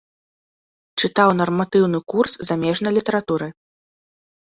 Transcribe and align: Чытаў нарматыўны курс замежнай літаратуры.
Чытаў 1.01 1.29
нарматыўны 1.43 1.99
курс 2.15 2.33
замежнай 2.51 2.93
літаратуры. 3.01 3.47